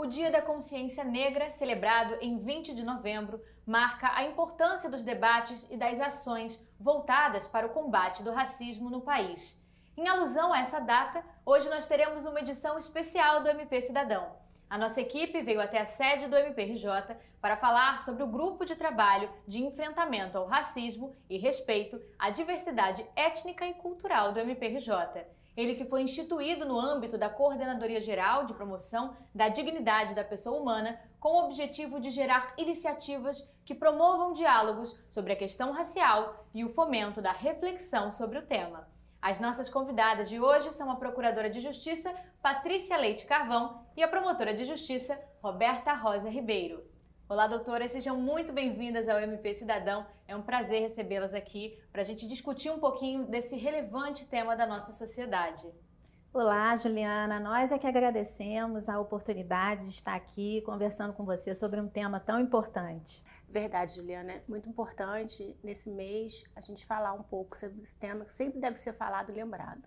O 0.00 0.06
Dia 0.06 0.30
da 0.30 0.40
Consciência 0.40 1.02
Negra, 1.02 1.50
celebrado 1.50 2.18
em 2.20 2.38
20 2.38 2.72
de 2.72 2.84
novembro, 2.84 3.42
marca 3.66 4.08
a 4.14 4.22
importância 4.22 4.88
dos 4.88 5.02
debates 5.02 5.66
e 5.68 5.76
das 5.76 5.98
ações 5.98 6.64
voltadas 6.78 7.48
para 7.48 7.66
o 7.66 7.70
combate 7.70 8.22
do 8.22 8.30
racismo 8.30 8.88
no 8.88 9.00
país. 9.00 9.60
Em 9.96 10.06
alusão 10.06 10.52
a 10.52 10.60
essa 10.60 10.78
data, 10.78 11.24
hoje 11.44 11.68
nós 11.68 11.84
teremos 11.84 12.26
uma 12.26 12.38
edição 12.38 12.78
especial 12.78 13.42
do 13.42 13.48
MP 13.48 13.80
Cidadão. 13.80 14.36
A 14.70 14.78
nossa 14.78 15.00
equipe 15.00 15.42
veio 15.42 15.60
até 15.60 15.80
a 15.80 15.86
sede 15.86 16.28
do 16.28 16.36
MPRJ 16.36 17.16
para 17.40 17.56
falar 17.56 17.98
sobre 17.98 18.22
o 18.22 18.28
grupo 18.28 18.64
de 18.64 18.76
trabalho 18.76 19.28
de 19.48 19.60
enfrentamento 19.64 20.38
ao 20.38 20.46
racismo 20.46 21.12
e 21.28 21.38
respeito 21.38 22.00
à 22.16 22.30
diversidade 22.30 23.04
étnica 23.16 23.66
e 23.66 23.74
cultural 23.74 24.30
do 24.32 24.38
MPRJ. 24.38 25.26
Ele 25.58 25.74
que 25.74 25.84
foi 25.84 26.02
instituído 26.02 26.64
no 26.64 26.78
âmbito 26.78 27.18
da 27.18 27.28
Coordenadoria 27.28 28.00
Geral 28.00 28.46
de 28.46 28.54
Promoção 28.54 29.16
da 29.34 29.48
Dignidade 29.48 30.14
da 30.14 30.22
Pessoa 30.22 30.56
Humana, 30.56 31.00
com 31.18 31.30
o 31.30 31.46
objetivo 31.46 31.98
de 31.98 32.10
gerar 32.10 32.54
iniciativas 32.56 33.44
que 33.64 33.74
promovam 33.74 34.32
diálogos 34.32 34.96
sobre 35.10 35.32
a 35.32 35.36
questão 35.36 35.72
racial 35.72 36.46
e 36.54 36.64
o 36.64 36.68
fomento 36.68 37.20
da 37.20 37.32
reflexão 37.32 38.12
sobre 38.12 38.38
o 38.38 38.46
tema. 38.46 38.88
As 39.20 39.40
nossas 39.40 39.68
convidadas 39.68 40.28
de 40.28 40.38
hoje 40.38 40.70
são 40.70 40.92
a 40.92 40.94
Procuradora 40.94 41.50
de 41.50 41.60
Justiça 41.60 42.14
Patrícia 42.40 42.96
Leite 42.96 43.26
Carvão 43.26 43.82
e 43.96 44.02
a 44.04 44.06
Promotora 44.06 44.54
de 44.54 44.64
Justiça 44.64 45.20
Roberta 45.42 45.92
Rosa 45.92 46.30
Ribeiro. 46.30 46.84
Olá, 47.30 47.46
doutora, 47.46 47.86
sejam 47.86 48.18
muito 48.18 48.54
bem-vindas 48.54 49.06
ao 49.06 49.20
MP 49.20 49.52
Cidadão. 49.52 50.06
É 50.26 50.34
um 50.34 50.40
prazer 50.40 50.80
recebê-las 50.80 51.34
aqui 51.34 51.78
para 51.92 52.00
a 52.00 52.04
gente 52.04 52.26
discutir 52.26 52.70
um 52.70 52.78
pouquinho 52.78 53.26
desse 53.26 53.54
relevante 53.54 54.24
tema 54.24 54.56
da 54.56 54.66
nossa 54.66 54.94
sociedade. 54.94 55.70
Olá, 56.32 56.74
Juliana. 56.78 57.38
Nós 57.38 57.70
é 57.70 57.78
que 57.78 57.86
agradecemos 57.86 58.88
a 58.88 58.98
oportunidade 58.98 59.84
de 59.84 59.90
estar 59.90 60.14
aqui 60.14 60.62
conversando 60.62 61.12
com 61.12 61.26
você 61.26 61.54
sobre 61.54 61.78
um 61.78 61.86
tema 61.86 62.18
tão 62.18 62.40
importante. 62.40 63.22
Verdade, 63.46 63.96
Juliana. 63.96 64.32
É 64.32 64.42
muito 64.48 64.66
importante 64.66 65.54
nesse 65.62 65.90
mês 65.90 66.50
a 66.56 66.62
gente 66.62 66.86
falar 66.86 67.12
um 67.12 67.22
pouco 67.22 67.58
sobre 67.58 67.82
esse 67.82 67.94
tema 67.96 68.24
que 68.24 68.32
sempre 68.32 68.58
deve 68.58 68.78
ser 68.78 68.94
falado 68.94 69.28
e 69.28 69.34
lembrado. 69.34 69.86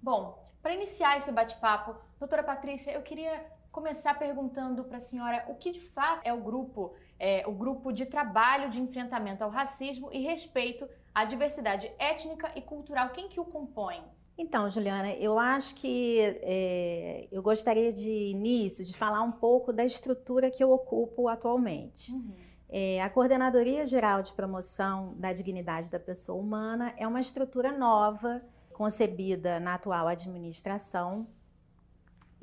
Bom, 0.00 0.42
para 0.62 0.72
iniciar 0.72 1.18
esse 1.18 1.30
bate-papo, 1.30 1.94
doutora 2.18 2.42
Patrícia, 2.42 2.92
eu 2.92 3.02
queria 3.02 3.44
começar 3.76 4.18
perguntando 4.18 4.84
para 4.84 4.96
a 4.96 5.00
senhora 5.00 5.44
o 5.48 5.54
que 5.54 5.70
de 5.70 5.80
fato 5.80 6.22
é 6.24 6.32
o 6.32 6.40
grupo, 6.40 6.94
é, 7.18 7.46
o 7.46 7.52
grupo 7.52 7.92
de 7.92 8.06
trabalho 8.06 8.70
de 8.70 8.80
enfrentamento 8.80 9.44
ao 9.44 9.50
racismo 9.50 10.08
e 10.10 10.22
respeito 10.22 10.88
à 11.14 11.26
diversidade 11.26 11.92
étnica 11.98 12.50
e 12.56 12.62
cultural. 12.62 13.10
Quem 13.10 13.28
que 13.28 13.38
o 13.38 13.44
compõe? 13.44 14.02
Então, 14.38 14.70
Juliana, 14.70 15.12
eu 15.12 15.38
acho 15.38 15.74
que 15.74 16.18
é, 16.40 17.28
eu 17.30 17.42
gostaria 17.42 17.92
de 17.92 18.10
início 18.10 18.82
de 18.82 18.96
falar 18.96 19.20
um 19.20 19.32
pouco 19.32 19.74
da 19.74 19.84
estrutura 19.84 20.50
que 20.50 20.64
eu 20.64 20.72
ocupo 20.72 21.28
atualmente. 21.28 22.12
Uhum. 22.12 22.34
É, 22.70 23.02
a 23.02 23.10
Coordenadoria 23.10 23.84
Geral 23.84 24.22
de 24.22 24.32
Promoção 24.32 25.12
da 25.18 25.34
Dignidade 25.34 25.90
da 25.90 26.00
Pessoa 26.00 26.40
Humana 26.40 26.94
é 26.96 27.06
uma 27.06 27.20
estrutura 27.20 27.72
nova, 27.72 28.42
concebida 28.72 29.60
na 29.60 29.74
atual 29.74 30.08
administração, 30.08 31.26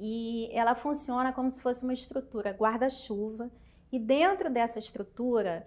e 0.06 0.50
ela 0.52 0.76
funciona 0.76 1.32
como 1.32 1.50
se 1.50 1.62
fosse 1.62 1.82
uma 1.82 1.94
estrutura 1.94 2.52
guarda-chuva. 2.52 3.50
E 3.90 3.98
dentro 3.98 4.50
dessa 4.50 4.78
estrutura 4.78 5.66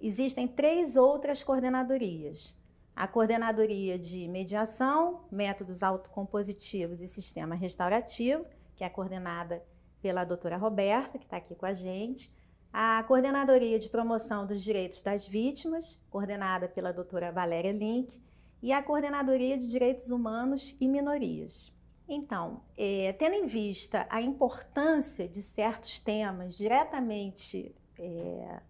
existem 0.00 0.48
três 0.48 0.96
outras 0.96 1.42
coordenadorias: 1.42 2.56
a 2.96 3.06
coordenadoria 3.06 3.98
de 3.98 4.26
mediação, 4.26 5.26
métodos 5.30 5.82
autocompositivos 5.82 7.02
e 7.02 7.08
sistema 7.08 7.54
restaurativo, 7.54 8.46
que 8.74 8.84
é 8.84 8.88
coordenada 8.88 9.62
pela 10.00 10.24
doutora 10.24 10.56
Roberta, 10.56 11.18
que 11.18 11.26
está 11.26 11.36
aqui 11.36 11.54
com 11.54 11.66
a 11.66 11.74
gente. 11.74 12.34
A 12.72 13.02
coordenadoria 13.02 13.78
de 13.78 13.90
promoção 13.90 14.46
dos 14.46 14.62
direitos 14.62 15.02
das 15.02 15.28
vítimas, 15.28 16.00
coordenada 16.10 16.68
pela 16.68 16.90
doutora 16.90 17.30
Valéria 17.30 17.70
Link, 17.70 18.18
e 18.62 18.72
a 18.72 18.82
coordenadoria 18.82 19.58
de 19.58 19.68
direitos 19.68 20.10
humanos 20.10 20.74
e 20.80 20.88
minorias. 20.88 21.74
Então, 22.08 22.62
é, 22.76 23.12
tendo 23.14 23.34
em 23.34 23.46
vista 23.46 24.06
a 24.10 24.20
importância 24.20 25.26
de 25.26 25.42
certos 25.42 25.98
temas 25.98 26.56
diretamente 26.56 27.74
é, 27.98 28.60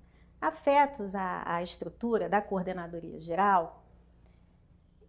afetos 0.41 1.15
à, 1.15 1.43
à, 1.45 1.63
estrutura 1.63 2.29
da 2.29 2.41
coordenadoria 2.41 3.21
geral, 3.21 3.85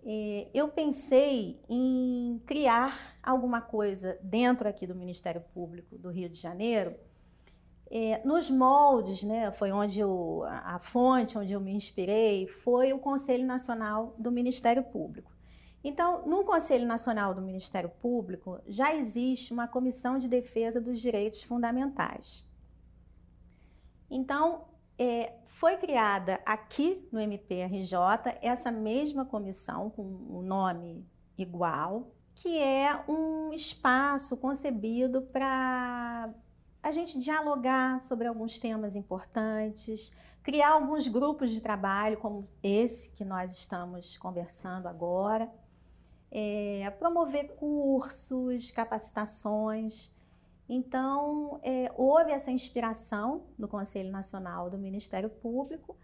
é, 0.03 0.49
eu 0.53 0.69
pensei 0.69 1.61
em 1.69 2.41
criar 2.45 3.15
alguma 3.21 3.61
coisa 3.61 4.17
dentro 4.21 4.67
aqui 4.67 4.87
do 4.87 4.95
Ministério 4.95 5.41
Público 5.53 5.97
do 5.97 6.09
Rio 6.09 6.29
de 6.29 6.39
Janeiro, 6.39 6.95
é, 7.91 8.19
nos 8.25 8.49
moldes, 8.49 9.21
né, 9.21 9.51
foi 9.51 9.71
onde 9.71 9.99
eu, 9.99 10.43
a 10.47 10.79
fonte 10.79 11.37
onde 11.37 11.53
eu 11.53 11.61
me 11.61 11.71
inspirei 11.71 12.47
foi 12.47 12.91
o 12.91 12.99
Conselho 12.99 13.45
Nacional 13.45 14.15
do 14.17 14.31
Ministério 14.31 14.83
Público. 14.83 15.34
Então, 15.87 16.25
no 16.25 16.43
Conselho 16.43 16.87
Nacional 16.87 17.35
do 17.35 17.43
Ministério 17.43 17.91
Público 18.01 18.59
já 18.67 18.95
existe 18.95 19.53
uma 19.53 19.67
comissão 19.67 20.17
de 20.17 20.27
defesa 20.27 20.81
dos 20.81 20.99
direitos 20.99 21.43
fundamentais. 21.43 22.43
Então, 24.09 24.65
é, 24.97 25.33
foi 25.45 25.77
criada 25.77 26.41
aqui 26.43 27.07
no 27.11 27.19
MPRJ 27.19 28.39
essa 28.41 28.71
mesma 28.71 29.25
comissão 29.25 29.91
com 29.91 30.01
o 30.01 30.39
um 30.39 30.41
nome 30.41 31.07
igual, 31.37 32.11
que 32.33 32.57
é 32.57 32.89
um 33.07 33.53
espaço 33.53 34.35
concebido 34.35 35.21
para 35.21 36.33
a 36.81 36.91
gente 36.91 37.19
dialogar 37.19 38.01
sobre 38.01 38.27
alguns 38.27 38.57
temas 38.57 38.95
importantes, 38.95 40.11
criar 40.41 40.71
alguns 40.71 41.07
grupos 41.07 41.51
de 41.51 41.61
trabalho, 41.61 42.17
como 42.17 42.49
esse 42.63 43.11
que 43.11 43.23
nós 43.23 43.51
estamos 43.55 44.17
conversando 44.17 44.87
agora 44.87 45.47
é, 46.37 46.89
promover 46.99 47.55
cursos, 47.55 48.69
capacitações. 48.69 50.13
Então, 50.67 51.61
é, 51.63 51.89
houve 51.95 52.31
essa 52.31 52.51
inspiração 52.51 53.45
no 53.57 53.69
Conselho 53.69 54.11
Nacional 54.11 54.69
do 54.69 54.77
Ministério 54.77 55.29
Público. 55.29 55.95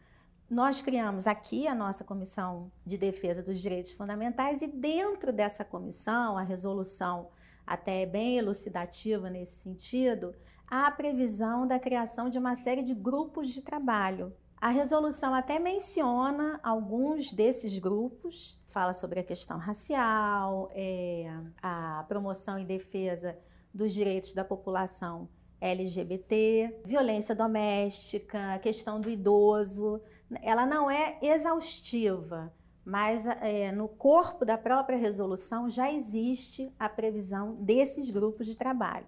Nós 0.49 0.81
criamos 0.81 1.27
aqui 1.27 1.67
a 1.67 1.75
nossa 1.75 2.05
Comissão 2.05 2.71
de 2.85 2.97
Defesa 2.97 3.43
dos 3.43 3.59
Direitos 3.59 3.91
Fundamentais 3.91 4.61
e 4.61 4.67
dentro 4.67 5.33
dessa 5.33 5.65
comissão, 5.65 6.37
a 6.37 6.43
resolução 6.43 7.27
até 7.67 8.03
é 8.03 8.05
bem 8.05 8.37
elucidativa 8.37 9.29
nesse 9.29 9.57
sentido, 9.57 10.33
há 10.65 10.87
a 10.87 10.91
previsão 10.91 11.67
da 11.67 11.77
criação 11.77 12.29
de 12.29 12.39
uma 12.39 12.55
série 12.55 12.83
de 12.83 12.93
grupos 12.93 13.49
de 13.49 13.61
trabalho. 13.61 14.33
A 14.61 14.69
resolução 14.69 15.33
até 15.33 15.59
menciona 15.59 16.57
alguns 16.63 17.33
desses 17.33 17.77
grupos, 17.79 18.60
fala 18.71 18.93
sobre 18.93 19.19
a 19.19 19.23
questão 19.23 19.57
racial, 19.57 20.71
é, 20.73 21.31
a 21.61 22.05
promoção 22.07 22.57
e 22.59 22.65
defesa 22.65 23.37
dos 23.73 23.93
direitos 23.93 24.33
da 24.33 24.43
população 24.43 25.29
LGBT, 25.59 26.81
violência 26.85 27.35
doméstica, 27.35 28.55
a 28.55 28.59
questão 28.59 28.99
do 28.99 29.09
idoso. 29.09 30.01
Ela 30.41 30.65
não 30.65 30.89
é 30.89 31.19
exaustiva, 31.21 32.51
mas 32.83 33.25
é, 33.25 33.71
no 33.71 33.87
corpo 33.87 34.43
da 34.43 34.57
própria 34.57 34.97
resolução 34.97 35.69
já 35.69 35.91
existe 35.91 36.73
a 36.79 36.89
previsão 36.89 37.53
desses 37.55 38.09
grupos 38.09 38.47
de 38.47 38.57
trabalho. 38.57 39.05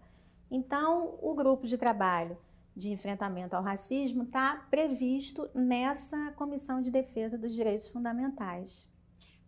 Então, 0.51 1.17
o 1.21 1.33
grupo 1.33 1.65
de 1.65 1.77
trabalho 1.77 2.37
de 2.75 2.91
enfrentamento 2.91 3.55
ao 3.55 3.63
racismo 3.63 4.23
está 4.23 4.65
previsto 4.69 5.49
nessa 5.53 6.31
Comissão 6.31 6.81
de 6.81 6.91
Defesa 6.91 7.37
dos 7.37 7.53
Direitos 7.53 7.89
Fundamentais. 7.89 8.87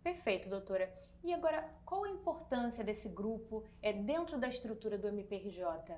Perfeito, 0.06 0.48
doutora. 0.48 0.88
E 1.24 1.34
agora, 1.34 1.68
qual 1.84 2.04
a 2.04 2.08
importância 2.08 2.84
desse 2.84 3.08
grupo 3.08 3.64
é, 3.82 3.92
dentro 3.92 4.38
da 4.38 4.46
estrutura 4.46 4.96
do 4.96 5.08
MPRJ? 5.08 5.96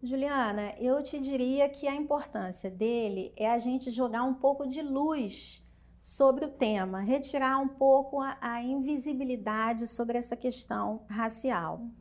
Juliana, 0.00 0.72
eu 0.78 1.02
te 1.02 1.18
diria 1.18 1.68
que 1.68 1.88
a 1.88 1.94
importância 1.96 2.70
dele 2.70 3.32
é 3.36 3.50
a 3.50 3.58
gente 3.58 3.90
jogar 3.90 4.22
um 4.22 4.34
pouco 4.34 4.64
de 4.64 4.80
luz 4.80 5.60
sobre 6.00 6.44
o 6.44 6.52
tema, 6.52 7.00
retirar 7.00 7.58
um 7.58 7.66
pouco 7.66 8.20
a, 8.20 8.38
a 8.40 8.62
invisibilidade 8.62 9.88
sobre 9.88 10.16
essa 10.16 10.36
questão 10.36 11.04
racial. 11.08 11.78
Uhum. 11.78 11.92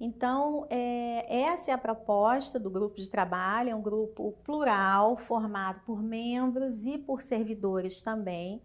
Então, 0.00 0.66
é, 0.68 1.42
essa 1.44 1.70
é 1.70 1.74
a 1.74 1.78
proposta 1.78 2.58
do 2.58 2.68
grupo 2.68 2.96
de 2.96 3.08
trabalho, 3.08 3.70
é 3.70 3.74
um 3.76 3.82
grupo 3.82 4.32
plural, 4.42 5.16
formado 5.16 5.80
por 5.86 6.02
membros 6.02 6.84
e 6.84 6.98
por 6.98 7.22
servidores 7.22 8.02
também, 8.02 8.60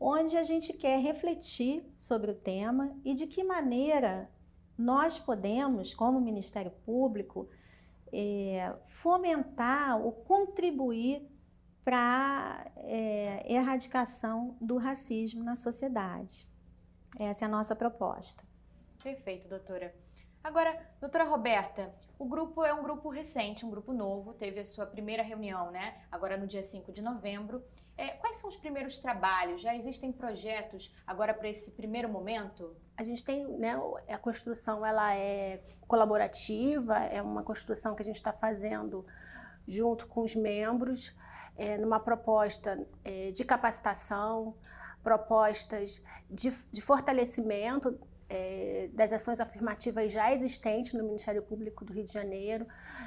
onde 0.00 0.36
a 0.36 0.42
gente 0.42 0.72
quer 0.72 1.00
refletir 1.00 1.84
sobre 1.96 2.30
o 2.30 2.34
tema 2.34 2.96
e 3.04 3.14
de 3.14 3.26
que 3.26 3.42
maneira 3.42 4.30
nós 4.76 5.18
podemos, 5.18 5.92
como 5.92 6.20
Ministério 6.20 6.70
Público, 6.86 7.48
é, 8.12 8.74
fomentar 8.88 10.00
ou 10.00 10.12
contribuir 10.12 11.28
para 11.84 11.98
a 11.98 12.70
é, 12.76 13.52
erradicação 13.52 14.56
do 14.60 14.76
racismo 14.76 15.42
na 15.42 15.56
sociedade. 15.56 16.46
Essa 17.18 17.44
é 17.44 17.46
a 17.46 17.50
nossa 17.50 17.74
proposta. 17.74 18.42
Perfeito, 19.02 19.48
doutora. 19.48 19.94
Agora, 20.42 20.78
doutora 21.00 21.24
Roberta, 21.24 21.92
o 22.18 22.24
grupo 22.24 22.64
é 22.64 22.72
um 22.72 22.82
grupo 22.82 23.08
recente, 23.08 23.66
um 23.66 23.70
grupo 23.70 23.92
novo, 23.92 24.32
teve 24.32 24.60
a 24.60 24.64
sua 24.64 24.86
primeira 24.86 25.22
reunião, 25.22 25.70
né? 25.70 26.02
Agora 26.10 26.36
no 26.36 26.46
dia 26.46 26.64
5 26.64 26.92
de 26.92 27.02
novembro. 27.02 27.62
É, 27.96 28.08
quais 28.10 28.36
são 28.36 28.48
os 28.48 28.56
primeiros 28.56 28.98
trabalhos? 28.98 29.60
Já 29.60 29.74
existem 29.74 30.12
projetos 30.12 30.94
agora 31.06 31.34
para 31.34 31.48
esse 31.48 31.72
primeiro 31.72 32.08
momento? 32.08 32.76
A 32.96 33.02
gente 33.02 33.24
tem, 33.24 33.46
né, 33.58 33.76
a 34.08 34.18
construção 34.18 34.86
ela 34.86 35.14
é 35.14 35.60
colaborativa, 35.86 36.96
é 36.96 37.20
uma 37.20 37.42
construção 37.42 37.94
que 37.94 38.02
a 38.02 38.04
gente 38.04 38.16
está 38.16 38.32
fazendo 38.32 39.04
junto 39.66 40.06
com 40.06 40.22
os 40.22 40.34
membros, 40.34 41.14
é, 41.56 41.76
numa 41.76 41.98
proposta 41.98 42.86
é, 43.04 43.30
de 43.32 43.44
capacitação, 43.44 44.54
propostas 45.02 46.00
de, 46.30 46.50
de 46.72 46.80
fortalecimento 46.80 47.98
é, 48.28 48.90
das 48.92 49.12
ações 49.12 49.40
afirmativas 49.40 50.12
já 50.12 50.32
existentes 50.32 50.92
no 50.92 51.04
Ministério 51.04 51.42
Público 51.42 51.84
do 51.84 51.92
Rio 51.92 52.04
de 52.04 52.12
Janeiro. 52.12 52.66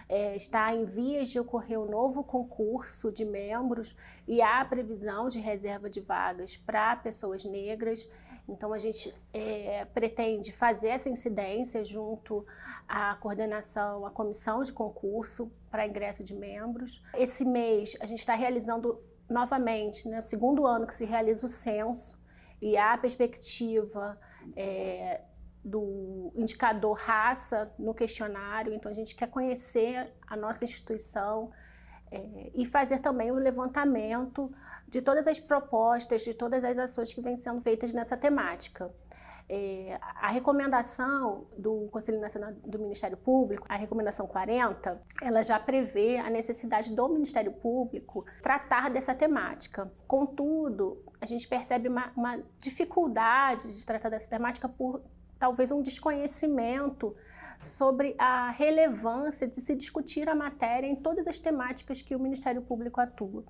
É, 0.09 0.35
está 0.35 0.73
em 0.73 0.85
vias 0.85 1.29
de 1.29 1.39
ocorrer 1.39 1.79
um 1.79 1.85
novo 1.85 2.23
concurso 2.23 3.11
de 3.11 3.23
membros 3.23 3.95
e 4.27 4.41
há 4.41 4.63
previsão 4.65 5.29
de 5.29 5.39
reserva 5.39 5.89
de 5.89 5.99
vagas 5.99 6.57
para 6.57 6.95
pessoas 6.95 7.43
negras. 7.43 8.09
Então, 8.49 8.73
a 8.73 8.79
gente 8.79 9.13
é, 9.33 9.85
pretende 9.85 10.51
fazer 10.51 10.89
essa 10.89 11.09
incidência 11.09 11.85
junto 11.85 12.45
à 12.87 13.15
coordenação, 13.15 14.05
à 14.05 14.11
comissão 14.11 14.63
de 14.63 14.73
concurso 14.73 15.51
para 15.69 15.87
ingresso 15.87 16.23
de 16.23 16.33
membros. 16.33 17.01
Esse 17.13 17.45
mês, 17.45 17.95
a 18.01 18.05
gente 18.05 18.19
está 18.19 18.33
realizando 18.33 18.99
novamente, 19.29 20.09
né, 20.09 20.19
segundo 20.19 20.65
ano 20.65 20.85
que 20.85 20.93
se 20.93 21.05
realiza 21.05 21.45
o 21.45 21.49
censo, 21.49 22.19
e 22.61 22.75
há 22.75 22.93
a 22.93 22.97
perspectiva 22.97 24.19
é, 24.55 25.21
do 25.63 26.31
indicador 26.35 26.97
raça 26.97 27.71
no 27.77 27.93
questionário, 27.93 28.73
então 28.73 28.91
a 28.91 28.95
gente 28.95 29.15
quer 29.15 29.27
conhecer 29.27 30.11
a 30.27 30.35
nossa 30.35 30.63
instituição 30.63 31.51
é, 32.11 32.51
e 32.53 32.65
fazer 32.65 32.99
também 32.99 33.31
o 33.31 33.35
levantamento 33.35 34.51
de 34.87 35.01
todas 35.01 35.27
as 35.27 35.39
propostas, 35.39 36.21
de 36.21 36.33
todas 36.33 36.63
as 36.63 36.77
ações 36.77 37.13
que 37.13 37.21
vêm 37.21 37.35
sendo 37.35 37.61
feitas 37.61 37.93
nessa 37.93 38.17
temática. 38.17 38.91
É, 39.49 39.99
a 40.01 40.29
recomendação 40.29 41.47
do 41.57 41.89
Conselho 41.91 42.19
Nacional 42.19 42.53
do 42.65 42.79
Ministério 42.79 43.17
Público, 43.17 43.65
a 43.67 43.75
recomendação 43.75 44.25
40, 44.27 45.01
ela 45.21 45.41
já 45.43 45.59
prevê 45.59 46.17
a 46.17 46.29
necessidade 46.29 46.93
do 46.95 47.09
Ministério 47.09 47.51
Público 47.51 48.25
tratar 48.41 48.89
dessa 48.89 49.13
temática. 49.13 49.91
Contudo, 50.07 51.03
a 51.19 51.25
gente 51.25 51.47
percebe 51.47 51.89
uma, 51.89 52.11
uma 52.15 52.39
dificuldade 52.59 53.77
de 53.77 53.85
tratar 53.85 54.09
dessa 54.09 54.29
temática 54.29 54.69
por 54.69 55.01
talvez 55.37 55.71
um 55.71 55.81
desconhecimento 55.81 57.15
sobre 57.61 58.15
a 58.17 58.49
relevância 58.49 59.47
de 59.47 59.61
se 59.61 59.75
discutir 59.75 60.27
a 60.27 60.35
matéria 60.35 60.87
em 60.87 60.95
todas 60.95 61.27
as 61.27 61.37
temáticas 61.37 62.01
que 62.01 62.15
o 62.15 62.19
Ministério 62.19 62.61
Público 62.61 62.99
atua. 62.99 63.43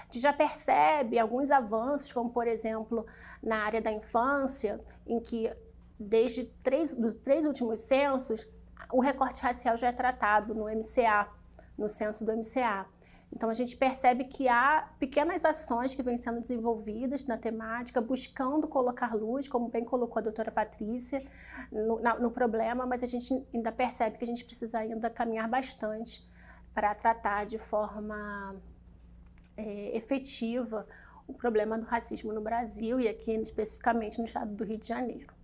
A 0.00 0.04
gente 0.04 0.20
já 0.20 0.32
percebe 0.32 1.18
alguns 1.18 1.50
avanços, 1.50 2.12
como 2.12 2.30
por 2.30 2.46
exemplo 2.46 3.06
na 3.44 3.58
área 3.64 3.80
da 3.80 3.92
infância, 3.92 4.80
em 5.06 5.20
que 5.20 5.52
desde 5.98 6.44
três, 6.62 6.94
dos 6.94 7.14
três 7.14 7.46
últimos 7.46 7.80
censos, 7.80 8.46
o 8.92 9.00
recorte 9.00 9.42
racial 9.42 9.76
já 9.76 9.88
é 9.88 9.92
tratado 9.92 10.54
no 10.54 10.64
MCA, 10.64 11.28
no 11.76 11.88
censo 11.88 12.24
do 12.24 12.32
MCA. 12.32 12.86
Então, 13.32 13.50
a 13.50 13.52
gente 13.52 13.76
percebe 13.76 14.24
que 14.24 14.48
há 14.48 14.88
pequenas 14.98 15.44
ações 15.44 15.92
que 15.92 16.02
vêm 16.02 16.16
sendo 16.16 16.40
desenvolvidas 16.40 17.26
na 17.26 17.36
temática, 17.36 18.00
buscando 18.00 18.68
colocar 18.68 19.14
luz, 19.14 19.48
como 19.48 19.68
bem 19.68 19.84
colocou 19.84 20.20
a 20.20 20.22
doutora 20.22 20.52
Patrícia, 20.52 21.24
no, 21.70 22.00
na, 22.00 22.16
no 22.16 22.30
problema, 22.30 22.86
mas 22.86 23.02
a 23.02 23.06
gente 23.06 23.44
ainda 23.52 23.72
percebe 23.72 24.18
que 24.18 24.24
a 24.24 24.26
gente 24.26 24.44
precisa 24.44 24.78
ainda 24.78 25.10
caminhar 25.10 25.48
bastante 25.48 26.24
para 26.72 26.94
tratar 26.94 27.44
de 27.44 27.58
forma 27.58 28.54
é, 29.56 29.96
efetiva 29.96 30.86
o 31.26 31.34
problema 31.34 31.78
do 31.78 31.84
racismo 31.84 32.32
no 32.32 32.40
Brasil 32.40 33.00
e 33.00 33.08
aqui 33.08 33.32
especificamente 33.34 34.18
no 34.18 34.24
estado 34.24 34.54
do 34.54 34.64
Rio 34.64 34.78
de 34.78 34.88
Janeiro. 34.88 35.34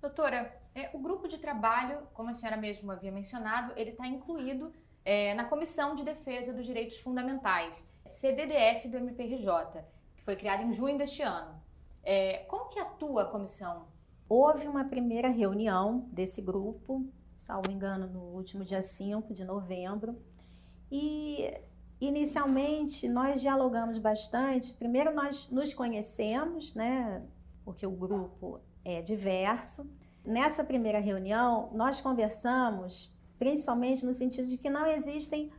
Doutora, 0.00 0.54
é, 0.74 0.90
o 0.92 0.98
grupo 0.98 1.26
de 1.26 1.38
trabalho, 1.38 2.06
como 2.12 2.30
a 2.30 2.32
senhora 2.32 2.56
mesmo 2.56 2.90
havia 2.90 3.10
mencionado, 3.10 3.72
ele 3.76 3.90
está 3.90 4.06
incluído 4.06 4.72
é, 5.04 5.34
na 5.34 5.44
Comissão 5.44 5.94
de 5.94 6.04
Defesa 6.04 6.52
dos 6.52 6.66
Direitos 6.66 6.98
Fundamentais, 6.98 7.88
CDDF 8.06 8.88
do 8.88 8.96
MPRJ, 8.96 9.84
que 10.16 10.22
foi 10.22 10.36
criada 10.36 10.62
em 10.62 10.72
junho 10.72 10.98
deste 10.98 11.22
ano. 11.22 11.60
É, 12.02 12.38
como 12.48 12.68
que 12.68 12.78
atua 12.78 13.22
a 13.22 13.26
comissão? 13.26 13.86
Houve 14.28 14.66
uma 14.66 14.84
primeira 14.84 15.28
reunião 15.28 16.08
desse 16.12 16.42
grupo, 16.42 17.06
salvo 17.40 17.70
engano, 17.70 18.06
no 18.06 18.20
último 18.20 18.64
dia 18.64 18.82
5 18.82 19.32
de 19.32 19.44
novembro, 19.44 20.18
e 20.90 21.52
Inicialmente, 22.00 23.08
nós 23.08 23.40
dialogamos 23.40 23.98
bastante. 23.98 24.72
Primeiro, 24.72 25.14
nós 25.14 25.50
nos 25.50 25.72
conhecemos, 25.72 26.74
né? 26.74 27.22
Porque 27.64 27.86
o 27.86 27.90
grupo 27.90 28.60
é 28.84 29.00
diverso. 29.00 29.88
Nessa 30.24 30.64
primeira 30.64 30.98
reunião, 30.98 31.70
nós 31.72 32.00
conversamos 32.00 33.12
principalmente 33.38 34.06
no 34.06 34.14
sentido 34.14 34.48
de 34.48 34.56
que 34.56 34.70
não 34.70 34.86
existem 34.86 35.50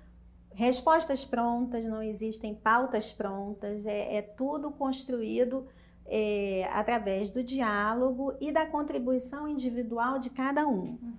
respostas 0.54 1.26
prontas, 1.26 1.86
não 1.86 2.02
existem 2.02 2.56
pautas 2.56 3.12
prontas, 3.12 3.86
é, 3.86 4.16
é 4.16 4.22
tudo 4.22 4.72
construído 4.72 5.68
é, 6.06 6.68
através 6.72 7.30
do 7.30 7.44
diálogo 7.44 8.34
e 8.40 8.52
da 8.52 8.66
contribuição 8.66 9.48
individual 9.48 10.18
de 10.18 10.30
cada 10.30 10.66
um. 10.66 10.84
Uhum. 10.84 11.14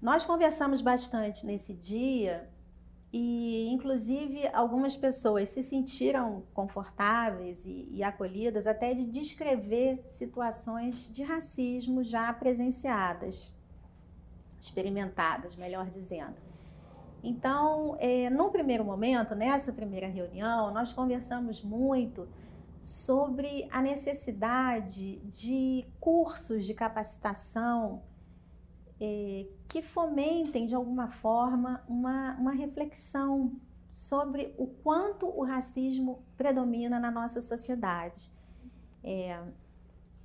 Nós 0.00 0.24
conversamos 0.24 0.80
bastante 0.80 1.46
nesse 1.46 1.72
dia 1.72 2.48
e, 3.12 3.68
inclusive, 3.68 4.48
algumas 4.54 4.96
pessoas 4.96 5.50
se 5.50 5.62
sentiram 5.62 6.44
confortáveis 6.54 7.66
e, 7.66 7.88
e, 7.90 8.02
acolhidas 8.02 8.66
até 8.66 8.94
de 8.94 9.04
descrever 9.04 10.02
situações 10.06 11.12
de 11.12 11.22
racismo 11.22 12.02
já 12.02 12.32
presenciadas, 12.32 13.54
experimentadas, 14.58 15.54
melhor 15.56 15.90
dizendo. 15.90 16.36
Então, 17.22 17.96
é, 18.00 18.30
no 18.30 18.50
primeiro 18.50 18.84
momento, 18.84 19.34
nessa 19.34 19.72
primeira 19.74 20.08
reunião, 20.08 20.72
nós 20.72 20.92
conversamos 20.94 21.62
muito 21.62 22.26
sobre 22.80 23.68
a 23.70 23.82
necessidade 23.82 25.18
de 25.26 25.84
cursos 26.00 26.64
de 26.64 26.72
capacitação 26.72 28.02
é, 29.04 29.46
que 29.66 29.82
fomentem 29.82 30.64
de 30.64 30.76
alguma 30.76 31.08
forma 31.08 31.82
uma, 31.88 32.36
uma 32.36 32.52
reflexão 32.52 33.52
sobre 33.90 34.54
o 34.56 34.68
quanto 34.68 35.26
o 35.26 35.42
racismo 35.42 36.22
predomina 36.36 37.00
na 37.00 37.10
nossa 37.10 37.42
sociedade. 37.42 38.30
É, 39.02 39.42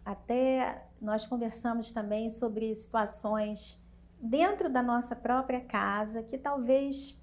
até 0.05 0.85
nós 1.01 1.25
conversamos 1.25 1.89
também 1.89 2.29
sobre 2.29 2.73
situações 2.75 3.83
dentro 4.21 4.69
da 4.69 4.83
nossa 4.83 5.15
própria 5.15 5.59
casa 5.59 6.21
que 6.21 6.37
talvez 6.37 7.19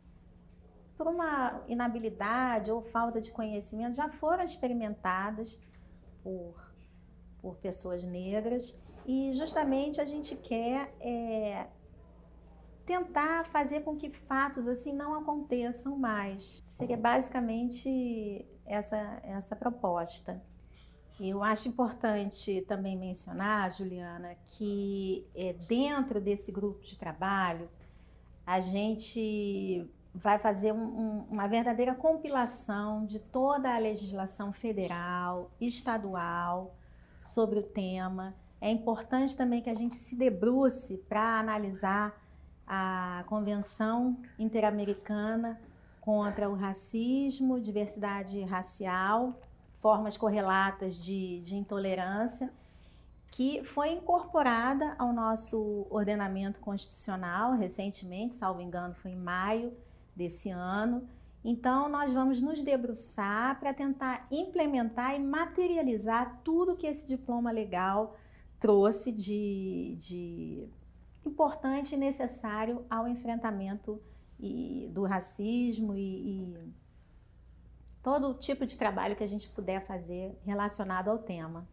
por 0.97 1.07
uma 1.07 1.63
inabilidade 1.69 2.73
ou 2.73 2.83
falta 2.83 3.21
de 3.21 3.31
conhecimento 3.31 3.95
já 3.95 4.09
foram 4.09 4.43
experimentadas 4.43 5.61
por, 6.21 6.75
por 7.41 7.57
pessoas 7.59 8.03
negras 8.03 8.77
e 9.07 9.35
justamente 9.35 10.01
a 10.01 10.05
gente 10.05 10.35
quer 10.35 10.95
é, 11.01 11.67
tentar 12.87 13.47
fazer 13.47 13.83
com 13.83 13.97
que 13.97 14.11
fatos 14.11 14.67
assim 14.67 14.93
não 14.93 15.15
aconteçam 15.15 15.97
mais. 15.97 16.63
Seria 16.67 16.97
basicamente 16.97 18.47
essa, 18.65 19.21
essa 19.23 19.55
proposta. 19.55 20.43
Eu 21.21 21.45
acho 21.45 21.69
importante 21.69 22.65
também 22.67 22.99
mencionar, 22.99 23.73
Juliana, 23.73 24.35
que 24.47 25.27
é, 25.35 25.53
dentro 25.53 26.21
desse 26.21 26.51
grupo 26.51 26.83
de 26.85 26.99
trabalho, 26.99 27.69
a 28.45 28.61
gente 28.61 29.89
vai 30.15 30.39
fazer 30.39 30.73
um, 30.73 30.85
um, 30.85 31.27
uma 31.31 31.47
verdadeira 31.47 31.95
compilação 31.95 33.05
de 33.07 33.19
toda 33.19 33.75
a 33.75 33.79
legislação 33.79 34.53
federal, 34.53 35.51
estadual 35.61 36.75
sobre 37.23 37.59
o 37.59 37.63
tema 37.63 38.35
é 38.65 38.71
importante 38.71 39.37
também 39.37 39.61
que 39.61 39.69
a 39.69 39.75
gente 39.75 39.95
se 39.95 40.17
debruce 40.17 40.97
para 41.07 41.39
analisar 41.39 42.19
a 42.67 43.23
Convenção 43.27 44.17
Interamericana 44.39 45.61
contra 46.01 46.49
o 46.49 46.55
Racismo, 46.55 47.61
Diversidade 47.61 48.41
Racial, 48.45 49.39
Formas 49.83 50.17
Correlatas 50.17 50.97
de, 50.97 51.41
de 51.41 51.57
Intolerância, 51.57 52.51
que 53.29 53.63
foi 53.65 53.91
incorporada 53.91 54.95
ao 54.99 55.13
nosso 55.13 55.87
ordenamento 55.91 56.59
constitucional 56.59 57.53
recentemente, 57.53 58.35
salvo 58.35 58.63
engano, 58.63 58.95
foi 58.95 59.11
em 59.11 59.17
maio 59.17 59.75
desse 60.17 60.49
ano. 60.49 61.07
Então, 61.45 61.87
nós 61.87 62.15
vamos 62.15 62.41
nos 62.41 62.63
debruçar 62.63 63.61
para 63.61 63.75
tentar 63.75 64.27
implementar 64.31 65.15
e 65.15 65.19
materializar 65.19 66.41
tudo 66.43 66.77
que 66.77 66.87
esse 66.87 67.07
diploma 67.07 67.51
legal 67.51 68.17
trouxe 68.65 69.13
de, 69.13 69.95
de 70.01 70.69
importante 71.23 71.95
e 71.95 71.99
necessário 71.99 72.87
ao 72.89 73.07
enfrentamento 73.07 74.03
e, 74.41 74.89
do 74.91 75.05
racismo 75.05 75.95
e, 75.95 76.01
e 76.01 76.73
todo 78.03 78.33
tipo 78.33 78.65
de 78.65 78.79
trabalho 78.79 79.17
que 79.17 79.23
a 79.23 79.27
gente 79.27 79.51
puder 79.51 79.85
fazer 79.85 80.41
relacionado 80.47 81.11
ao 81.11 81.19
tema. 81.19 81.69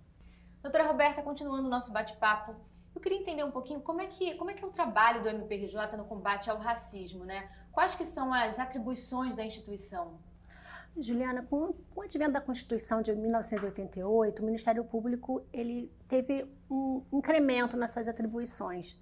Doutora 0.62 0.86
Roberta, 0.86 1.24
continuando 1.24 1.66
o 1.66 1.70
nosso 1.70 1.94
bate-papo, 1.94 2.58
eu 2.94 3.00
queria 3.00 3.20
entender 3.20 3.46
um 3.46 3.52
pouquinho 3.52 3.80
como 3.80 4.02
é 4.02 4.08
que, 4.08 4.36
como 4.36 4.52
é, 4.52 4.54
que 4.54 4.62
é 4.62 4.68
o 4.68 4.72
trabalho 4.72 5.24
do 5.24 5.30
MPRJ 5.30 5.96
no 5.96 6.04
combate 6.04 6.50
ao 6.50 6.58
racismo, 6.58 7.24
né? 7.24 7.50
Quais 7.72 7.96
que 7.96 8.04
são 8.04 8.34
as 8.34 8.60
atribuições 8.60 9.34
da 9.34 9.46
instituição? 9.46 10.20
Juliana, 10.98 11.44
com, 11.44 11.74
o 11.96 12.02
advento 12.02 12.34
da 12.34 12.42
Constituição 12.42 13.02
de 13.02 13.14
1988, 13.16 14.42
o 14.42 14.46
Ministério 14.46 14.84
Público 14.84 15.42
ele 15.54 15.92
teve 16.08 16.46
um 16.70 17.04
incremento 17.14 17.78
nas 17.78 17.92
suas 17.92 18.08
atribuições. 18.08 19.00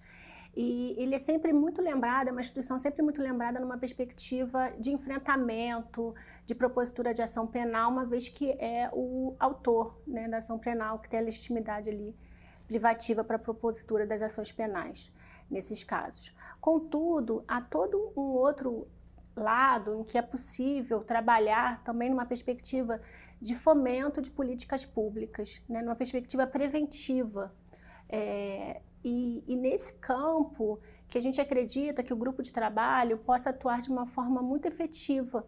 E 0.55 0.96
ele 0.98 1.15
é 1.15 1.19
sempre 1.19 1.53
muito 1.53 1.81
lembrado, 1.81 2.27
é 2.27 2.31
uma 2.31 2.41
instituição 2.41 2.77
sempre 2.79 3.01
muito 3.01 3.22
lembrada 3.22 3.60
numa 3.60 3.77
perspectiva 3.77 4.72
de 4.79 4.91
enfrentamento, 4.91 6.13
de 6.46 6.55
propositura 6.55 7.13
de 7.13 7.22
ação 7.22 7.46
penal, 7.46 7.91
uma 7.91 8.05
vez 8.05 8.27
que 8.27 8.51
é 8.51 8.89
o 8.91 9.36
autor 9.39 10.01
né, 10.08 10.27
da 10.27 10.38
ação 10.38 10.58
penal 10.58 11.00
que 11.00 11.10
tem 11.10 11.19
a 11.19 11.24
legitimidade 11.24 11.89
ali 11.89 12.15
privativa 12.67 13.24
para 13.24 13.36
a 13.36 13.39
propositura 13.39 14.05
das 14.05 14.22
ações 14.22 14.51
penais 14.51 15.12
nesses 15.50 15.84
casos. 15.84 16.36
Contudo, 16.60 17.43
há 17.48 17.62
todo 17.62 18.12
um 18.15 18.34
outro 18.34 18.88
lado 19.39 20.00
em 20.00 20.03
que 20.03 20.17
é 20.17 20.22
possível 20.22 21.01
trabalhar 21.03 21.84
também 21.84 22.10
numa 22.10 22.25
perspectiva 22.25 23.01
de 23.41 23.55
fomento 23.55 24.22
de 24.22 24.29
políticas 24.29 24.86
públicas, 24.86 25.62
né, 25.67 25.81
numa 25.81 25.96
perspectiva 25.96 26.46
preventiva. 26.46 27.53
É, 28.10 28.81
e, 29.03 29.43
e, 29.48 29.55
nesse 29.55 29.93
campo 29.93 30.79
que 31.08 31.17
a 31.17 31.22
gente 31.22 31.39
acredita 31.39 32.03
que 32.03 32.13
o 32.13 32.17
grupo 32.17 32.43
de 32.43 32.51
trabalho 32.51 33.17
possa 33.17 33.51
atuar 33.51 33.81
de 33.81 33.89
uma 33.89 34.05
forma 34.05 34.41
muito 34.41 34.67
efetiva, 34.67 35.48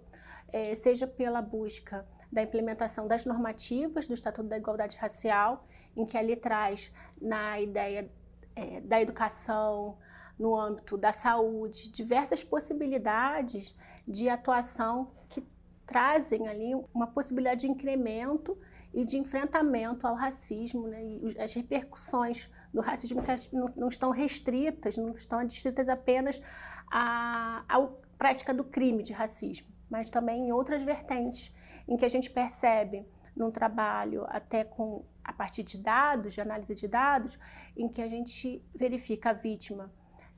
é, 0.53 0.73
seja 0.75 1.05
pela 1.05 1.41
busca 1.41 2.05
da 2.31 2.41
implementação 2.41 3.07
das 3.07 3.25
normativas 3.25 4.07
do 4.07 4.13
Estatuto 4.13 4.47
da 4.47 4.57
Igualdade 4.57 4.95
Racial, 4.95 5.65
em 5.95 6.05
que 6.05 6.17
ali 6.17 6.35
traz 6.35 6.91
na 7.21 7.59
ideia 7.59 8.09
é, 8.55 8.79
da 8.81 9.01
educação, 9.01 9.97
no 10.41 10.59
âmbito 10.59 10.97
da 10.97 11.11
saúde, 11.11 11.91
diversas 11.91 12.43
possibilidades 12.43 13.75
de 14.07 14.27
atuação 14.27 15.11
que 15.29 15.45
trazem 15.85 16.47
ali 16.47 16.73
uma 16.91 17.05
possibilidade 17.05 17.61
de 17.61 17.67
incremento 17.67 18.57
e 18.91 19.05
de 19.05 19.17
enfrentamento 19.17 20.07
ao 20.07 20.15
racismo, 20.15 20.87
né? 20.87 20.99
e 21.03 21.39
as 21.39 21.53
repercussões 21.53 22.49
do 22.73 22.81
racismo 22.81 23.21
que 23.21 23.55
não, 23.77 23.87
estão 23.87 24.09
restritas, 24.09 24.97
não 24.97 25.11
estão 25.11 25.39
restritas 25.39 25.87
apenas 25.87 26.41
à, 26.89 27.63
à 27.69 27.87
prática 28.17 28.51
do 28.51 28.63
crime 28.63 29.03
de 29.03 29.13
racismo, 29.13 29.67
mas 29.91 30.09
também 30.09 30.47
em 30.47 30.51
outras 30.51 30.81
vertentes, 30.81 31.53
em 31.87 31.95
que 31.97 32.05
a 32.05 32.09
gente 32.09 32.31
percebe 32.31 33.05
num 33.35 33.51
trabalho 33.51 34.25
até 34.27 34.63
com 34.63 35.05
a 35.23 35.31
partir 35.31 35.61
de 35.61 35.77
dados, 35.77 36.33
de 36.33 36.41
análise 36.41 36.73
de 36.73 36.87
dados, 36.87 37.37
em 37.77 37.87
que 37.87 38.01
a 38.01 38.07
gente 38.07 38.59
verifica 38.73 39.29
a 39.29 39.33
vítima 39.33 39.91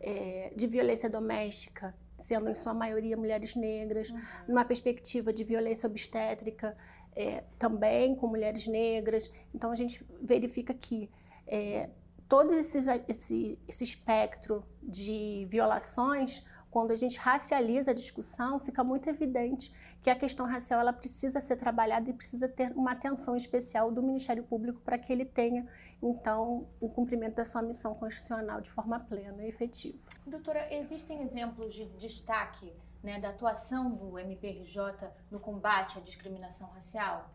é, 0.04 0.52
de 0.56 0.68
violência 0.68 1.10
doméstica, 1.10 1.96
sendo 2.20 2.50
em 2.50 2.56
sua 2.56 2.74
maioria 2.74 3.18
mulheres 3.18 3.56
negras, 3.56 4.10
uhum. 4.10 4.22
numa 4.50 4.66
perspectiva 4.66 5.32
de 5.34 5.44
violência 5.44 5.88
obstétrica, 5.88 6.78
é, 7.16 7.44
também 7.58 8.16
com 8.16 8.28
mulheres 8.28 8.68
negras. 8.68 9.32
Então 9.54 9.72
a 9.72 9.76
gente 9.76 10.06
verifica 10.22 10.74
que 10.74 11.10
é, 11.48 11.90
todo 12.28 12.54
esse, 12.54 12.80
esse, 13.08 13.60
esse 13.68 13.84
espectro 13.84 14.64
de 14.82 15.46
violações, 15.50 16.46
quando 16.70 16.92
a 16.92 16.96
gente 16.96 17.18
racializa 17.18 17.92
a 17.92 17.94
discussão, 17.94 18.60
fica 18.60 18.84
muito 18.84 19.10
evidente 19.10 19.74
que 20.02 20.10
a 20.10 20.16
questão 20.16 20.46
racial 20.46 20.82
ela 20.82 20.92
precisa 20.92 21.40
ser 21.40 21.56
trabalhada 21.56 22.10
e 22.10 22.14
precisa 22.14 22.50
ter 22.50 22.72
uma 22.72 22.92
atenção 22.92 23.38
especial 23.38 23.90
do 23.90 24.04
Ministério 24.04 24.44
Público 24.44 24.82
para 24.82 24.98
que 24.98 25.14
ele 25.14 25.24
tenha, 25.24 25.66
então, 26.10 26.68
o 26.82 26.90
cumprimento 26.90 27.36
da 27.36 27.46
sua 27.46 27.62
missão 27.62 27.96
constitucional 27.96 28.60
de 28.60 28.70
forma 28.70 29.00
plena 29.00 29.44
e 29.44 29.48
efetiva. 29.48 29.98
Doutora, 30.28 30.74
existem 30.74 31.22
exemplos 31.22 31.74
de 31.74 31.86
destaque 31.98 32.74
né, 33.02 33.20
da 33.20 33.30
atuação 33.30 33.90
do 33.90 34.20
MPRJ 34.20 35.10
no 35.32 35.40
combate 35.40 35.98
à 35.98 36.02
discriminação 36.02 36.68
racial? 36.70 37.30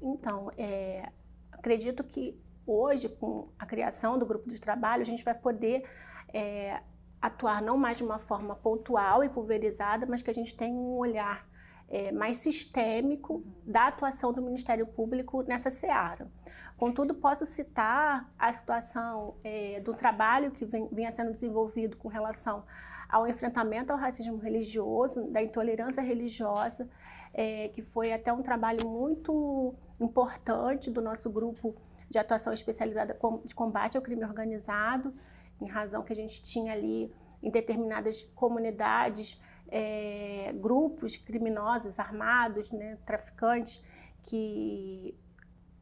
Então, 0.00 0.50
é, 0.58 1.10
acredito 1.50 2.04
que 2.04 2.38
hoje, 2.66 3.08
com 3.08 3.48
a 3.58 3.64
criação 3.64 4.18
do 4.18 4.26
grupo 4.26 4.50
de 4.50 4.60
trabalho, 4.60 5.00
a 5.02 5.06
gente 5.06 5.24
vai 5.24 5.34
poder 5.34 5.88
é, 6.32 6.82
atuar 7.20 7.62
não 7.62 7.78
mais 7.78 7.96
de 7.96 8.04
uma 8.04 8.18
forma 8.18 8.54
pontual 8.54 9.24
e 9.24 9.28
pulverizada, 9.28 10.06
mas 10.06 10.20
que 10.20 10.30
a 10.30 10.34
gente 10.34 10.54
tenha 10.54 10.74
um 10.74 10.96
olhar 10.96 11.48
é, 11.88 12.12
mais 12.12 12.36
sistêmico 12.36 13.42
da 13.64 13.86
atuação 13.86 14.32
do 14.32 14.42
Ministério 14.42 14.86
Público 14.86 15.42
nessa 15.42 15.70
seara. 15.70 16.30
Contudo, 16.78 17.12
posso 17.12 17.44
citar 17.44 18.32
a 18.38 18.52
situação 18.52 19.34
é, 19.42 19.80
do 19.80 19.92
trabalho 19.92 20.52
que 20.52 20.64
vinha 20.92 21.10
sendo 21.10 21.32
desenvolvido 21.32 21.96
com 21.96 22.06
relação 22.06 22.64
ao 23.08 23.26
enfrentamento 23.26 23.92
ao 23.92 23.98
racismo 23.98 24.36
religioso, 24.36 25.28
da 25.28 25.42
intolerância 25.42 26.00
religiosa, 26.00 26.88
é, 27.34 27.68
que 27.70 27.82
foi 27.82 28.12
até 28.12 28.32
um 28.32 28.42
trabalho 28.42 28.88
muito 28.88 29.74
importante 30.00 30.88
do 30.88 31.02
nosso 31.02 31.28
grupo 31.28 31.74
de 32.08 32.16
atuação 32.16 32.52
especializada 32.52 33.18
de 33.44 33.54
combate 33.56 33.96
ao 33.96 34.02
crime 34.02 34.24
organizado, 34.24 35.12
em 35.60 35.66
razão 35.66 36.04
que 36.04 36.12
a 36.12 36.16
gente 36.16 36.44
tinha 36.44 36.72
ali 36.74 37.12
em 37.42 37.50
determinadas 37.50 38.22
comunidades 38.36 39.42
é, 39.66 40.52
grupos 40.54 41.16
criminosos 41.16 41.98
armados, 41.98 42.70
né, 42.70 42.98
traficantes, 43.04 43.82
que 44.22 45.18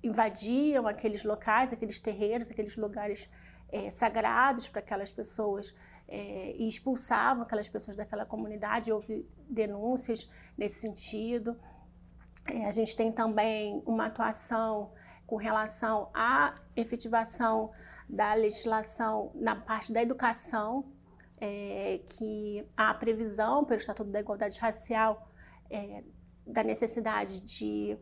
invadiam 0.06 0.86
aqueles 0.86 1.24
locais, 1.24 1.72
aqueles 1.72 2.00
terreiros, 2.00 2.50
aqueles 2.50 2.76
lugares 2.76 3.28
é, 3.70 3.90
sagrados 3.90 4.68
para 4.68 4.80
aquelas 4.80 5.10
pessoas 5.10 5.74
é, 6.08 6.52
e 6.56 6.68
expulsavam 6.68 7.42
aquelas 7.42 7.68
pessoas 7.68 7.96
daquela 7.96 8.24
comunidade. 8.24 8.92
Houve 8.92 9.28
denúncias 9.48 10.30
nesse 10.56 10.80
sentido. 10.80 11.58
É, 12.46 12.66
a 12.66 12.70
gente 12.70 12.96
tem 12.96 13.10
também 13.10 13.82
uma 13.84 14.06
atuação 14.06 14.92
com 15.26 15.36
relação 15.36 16.08
à 16.14 16.54
efetivação 16.76 17.72
da 18.08 18.34
legislação 18.34 19.32
na 19.34 19.56
parte 19.56 19.92
da 19.92 20.00
educação, 20.00 20.92
é, 21.38 22.00
que 22.08 22.64
há 22.76 22.94
previsão 22.94 23.64
pelo 23.64 23.80
Estatuto 23.80 24.10
da 24.10 24.20
Igualdade 24.20 24.60
Racial 24.60 25.28
é, 25.68 26.04
da 26.46 26.62
necessidade 26.62 27.40
de 27.40 27.98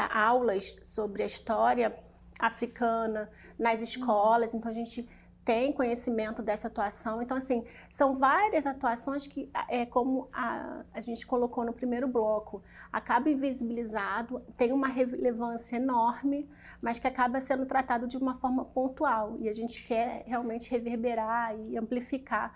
aulas 0.00 0.76
sobre 0.82 1.22
a 1.22 1.26
história 1.26 1.96
africana 2.38 3.30
nas 3.58 3.80
escolas, 3.80 4.54
então 4.54 4.70
a 4.70 4.74
gente 4.74 5.08
tem 5.44 5.72
conhecimento 5.72 6.42
dessa 6.42 6.68
atuação. 6.68 7.20
Então, 7.20 7.36
assim, 7.36 7.64
são 7.90 8.16
várias 8.16 8.64
atuações 8.64 9.26
que, 9.26 9.50
é 9.68 9.84
como 9.84 10.28
a, 10.32 10.84
a 10.92 11.00
gente 11.00 11.26
colocou 11.26 11.64
no 11.64 11.72
primeiro 11.72 12.06
bloco, 12.06 12.62
acaba 12.92 13.28
invisibilizado, 13.28 14.40
tem 14.56 14.72
uma 14.72 14.86
relevância 14.86 15.76
enorme, 15.76 16.48
mas 16.80 16.98
que 16.98 17.06
acaba 17.06 17.40
sendo 17.40 17.66
tratado 17.66 18.06
de 18.06 18.16
uma 18.16 18.34
forma 18.34 18.64
pontual. 18.64 19.36
E 19.40 19.48
a 19.48 19.52
gente 19.52 19.84
quer 19.84 20.24
realmente 20.26 20.70
reverberar 20.70 21.56
e 21.58 21.76
amplificar 21.76 22.54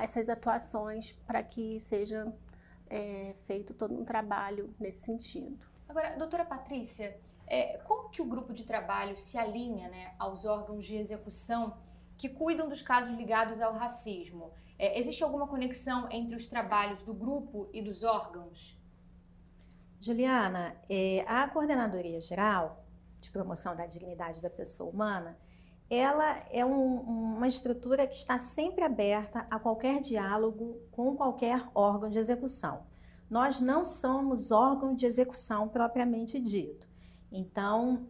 essas 0.00 0.28
atuações 0.28 1.12
para 1.26 1.42
que 1.42 1.78
seja 1.80 2.32
é, 2.88 3.34
feito 3.46 3.74
todo 3.74 3.94
um 3.94 4.04
trabalho 4.04 4.74
nesse 4.78 5.04
sentido. 5.04 5.71
Agora, 5.92 6.16
doutora 6.16 6.42
Patrícia, 6.46 7.20
é, 7.46 7.76
como 7.84 8.08
que 8.08 8.22
o 8.22 8.24
grupo 8.24 8.54
de 8.54 8.64
trabalho 8.64 9.14
se 9.18 9.36
alinha 9.36 9.90
né, 9.90 10.14
aos 10.18 10.46
órgãos 10.46 10.86
de 10.86 10.96
execução 10.96 11.76
que 12.16 12.30
cuidam 12.30 12.66
dos 12.66 12.80
casos 12.80 13.14
ligados 13.14 13.60
ao 13.60 13.74
racismo. 13.74 14.54
É, 14.78 14.98
existe 14.98 15.22
alguma 15.22 15.46
conexão 15.46 16.10
entre 16.10 16.34
os 16.34 16.48
trabalhos 16.48 17.02
do 17.02 17.12
grupo 17.12 17.68
e 17.74 17.82
dos 17.82 18.02
órgãos? 18.02 18.74
Juliana, 20.00 20.74
é, 20.88 21.26
a 21.28 21.46
Coordenadoria 21.46 22.22
Geral 22.22 22.82
de 23.20 23.30
Promoção 23.30 23.76
da 23.76 23.84
Dignidade 23.84 24.40
da 24.40 24.48
Pessoa 24.48 24.90
Humana, 24.90 25.36
ela 25.90 26.42
é 26.50 26.64
um, 26.64 27.00
uma 27.36 27.46
estrutura 27.46 28.06
que 28.06 28.16
está 28.16 28.38
sempre 28.38 28.82
aberta 28.82 29.46
a 29.50 29.58
qualquer 29.58 30.00
diálogo 30.00 30.80
com 30.90 31.14
qualquer 31.14 31.68
órgão 31.74 32.08
de 32.08 32.18
execução. 32.18 32.90
Nós 33.32 33.58
não 33.58 33.82
somos 33.82 34.50
órgão 34.50 34.94
de 34.94 35.06
execução 35.06 35.66
propriamente 35.66 36.38
dito. 36.38 36.86
Então, 37.32 38.06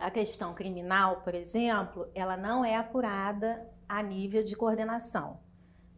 a 0.00 0.10
questão 0.10 0.52
criminal, 0.52 1.20
por 1.20 1.32
exemplo, 1.32 2.10
ela 2.12 2.36
não 2.36 2.64
é 2.64 2.74
apurada 2.74 3.64
a 3.88 4.02
nível 4.02 4.42
de 4.42 4.56
coordenação, 4.56 5.38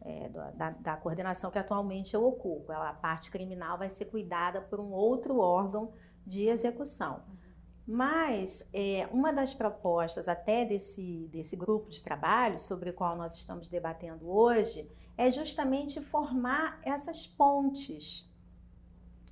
é, 0.03 0.29
da, 0.29 0.73
da, 0.73 0.95
coordenação 0.95 1.51
que 1.51 1.59
atualmente 1.59 2.13
eu 2.13 2.23
ocupo. 2.23 2.71
Ela, 2.71 2.91
a 2.91 2.93
parte 2.93 3.31
criminal 3.31 3.79
vai 3.79 3.89
ser 3.89 4.05
cuidada 4.05 4.61
por 4.61 4.79
um 4.79 4.93
outro 4.93 5.39
órgão 5.39 5.95
de 6.27 6.47
execução. 6.47 7.23
Mas 7.87 8.63
é, 8.75 9.09
uma 9.11 9.33
das 9.33 9.55
propostas 9.55 10.29
até 10.29 10.67
desse, 10.67 11.31
desse 11.33 11.57
grupo 11.57 11.89
de 11.89 12.03
trabalho, 12.03 12.59
sobre 12.59 12.91
o 12.91 12.93
qual 12.93 13.17
nós 13.17 13.35
estamos 13.37 13.69
debatendo 13.69 14.29
hoje, 14.29 14.87
é 15.17 15.31
justamente 15.31 15.99
formar 15.99 16.79
essas 16.85 17.27
pontes. 17.27 18.34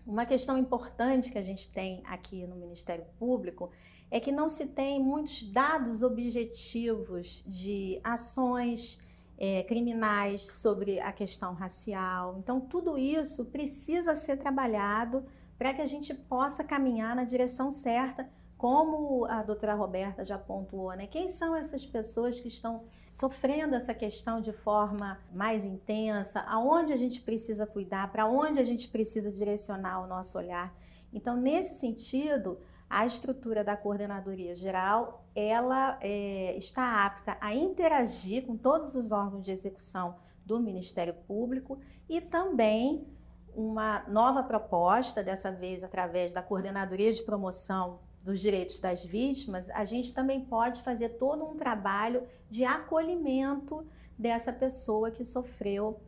Uma 0.06 0.26
questão 0.26 0.58
importante 0.58 1.30
que 1.30 1.38
a 1.38 1.42
gente 1.42 1.70
tem 1.70 2.02
aqui 2.04 2.46
no 2.46 2.56
Ministério 2.56 3.04
Público 3.18 3.70
é 4.10 4.18
que 4.18 4.32
não 4.32 4.48
se 4.48 4.66
tem 4.66 5.00
muitos 5.00 5.42
dados 5.44 6.02
objetivos 6.02 7.42
de 7.46 8.00
ações 8.02 9.00
é, 9.38 9.62
criminais 9.62 10.42
sobre 10.42 11.00
a 11.00 11.12
questão 11.12 11.54
racial. 11.54 12.36
Então, 12.38 12.60
tudo 12.60 12.98
isso 12.98 13.44
precisa 13.46 14.14
ser 14.14 14.36
trabalhado 14.36 15.24
para 15.56 15.72
que 15.72 15.80
a 15.80 15.86
gente 15.86 16.12
possa 16.12 16.64
caminhar 16.64 17.14
na 17.14 17.24
direção 17.24 17.70
certa 17.70 18.28
como 18.62 19.24
a 19.24 19.42
doutora 19.42 19.74
Roberta 19.74 20.24
já 20.24 20.38
pontuou, 20.38 20.92
né? 20.92 21.08
Quem 21.08 21.26
são 21.26 21.56
essas 21.56 21.84
pessoas 21.84 22.40
que 22.40 22.46
estão 22.46 22.84
sofrendo 23.08 23.74
essa 23.74 23.92
questão 23.92 24.40
de 24.40 24.52
forma 24.52 25.18
mais 25.34 25.64
intensa? 25.64 26.42
Aonde 26.42 26.92
a 26.92 26.96
gente 26.96 27.20
precisa 27.22 27.66
cuidar? 27.66 28.12
Para 28.12 28.24
onde 28.24 28.60
a 28.60 28.64
gente 28.64 28.86
precisa 28.86 29.32
direcionar 29.32 30.04
o 30.04 30.06
nosso 30.06 30.38
olhar? 30.38 30.72
Então, 31.12 31.36
nesse 31.36 31.80
sentido, 31.80 32.56
a 32.88 33.04
estrutura 33.04 33.64
da 33.64 33.76
coordenadoria 33.76 34.54
geral, 34.54 35.26
ela 35.34 35.98
é, 36.00 36.56
está 36.56 37.04
apta 37.04 37.36
a 37.40 37.52
interagir 37.52 38.46
com 38.46 38.56
todos 38.56 38.94
os 38.94 39.10
órgãos 39.10 39.42
de 39.42 39.50
execução 39.50 40.14
do 40.46 40.60
Ministério 40.60 41.14
Público 41.26 41.80
e 42.08 42.20
também 42.20 43.08
uma 43.56 44.04
nova 44.06 44.40
proposta, 44.44 45.20
dessa 45.20 45.50
vez 45.50 45.82
através 45.82 46.32
da 46.32 46.40
coordenadoria 46.40 47.12
de 47.12 47.24
promoção 47.24 47.98
dos 48.22 48.40
direitos 48.40 48.78
das 48.78 49.04
vítimas, 49.04 49.68
a 49.70 49.84
gente 49.84 50.12
também 50.14 50.40
pode 50.44 50.82
fazer 50.82 51.10
todo 51.10 51.44
um 51.44 51.56
trabalho 51.56 52.26
de 52.48 52.64
acolhimento 52.64 53.84
dessa 54.16 54.52
pessoa 54.52 55.10
que 55.10 55.24
sofreu 55.24 56.00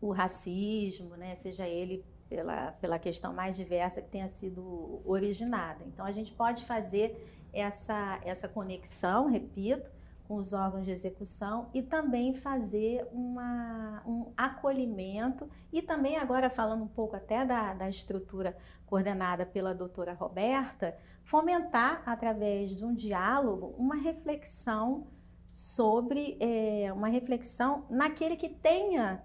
o 0.00 0.10
racismo, 0.10 1.16
né? 1.16 1.36
seja 1.36 1.68
ele 1.68 2.04
pela, 2.28 2.72
pela 2.72 2.98
questão 2.98 3.32
mais 3.32 3.56
diversa 3.56 4.02
que 4.02 4.08
tenha 4.08 4.28
sido 4.28 5.00
originada. 5.04 5.84
Então, 5.86 6.04
a 6.04 6.12
gente 6.12 6.32
pode 6.32 6.64
fazer 6.64 7.48
essa, 7.52 8.20
essa 8.24 8.48
conexão, 8.48 9.30
repito, 9.30 9.90
com 10.26 10.36
os 10.36 10.52
órgãos 10.52 10.84
de 10.84 10.90
execução 10.90 11.68
e 11.74 11.82
também 11.82 12.34
fazer 12.34 13.06
uma, 13.12 14.02
um 14.06 14.32
acolhimento 14.36 15.48
e 15.72 15.82
também 15.82 16.16
agora 16.16 16.48
falando 16.48 16.82
um 16.82 16.88
pouco 16.88 17.14
até 17.14 17.44
da, 17.44 17.74
da 17.74 17.88
estrutura 17.88 18.56
coordenada 18.86 19.44
pela 19.44 19.74
doutora 19.74 20.14
Roberta, 20.14 20.96
fomentar 21.22 22.02
através 22.06 22.76
de 22.76 22.84
um 22.84 22.94
diálogo 22.94 23.74
uma 23.78 23.96
reflexão 23.96 25.06
sobre 25.50 26.36
é, 26.40 26.92
uma 26.92 27.08
reflexão 27.08 27.86
naquele 27.88 28.36
que 28.36 28.48
tenha 28.48 29.22